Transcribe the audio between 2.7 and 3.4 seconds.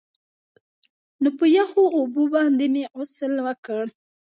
مې غسل